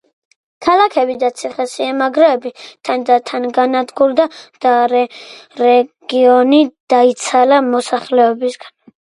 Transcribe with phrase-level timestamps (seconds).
[0.67, 2.53] ქალაქები და ციხესიმაგრეები
[2.89, 4.27] თანდათან განადგურდა
[4.67, 6.63] და რეგიონი
[6.95, 8.79] დაიცალა მოსახლეობისაგან.